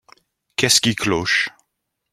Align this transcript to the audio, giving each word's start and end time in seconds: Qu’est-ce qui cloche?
Qu’est-ce 0.55 0.81
qui 0.81 0.95
cloche? 0.95 1.49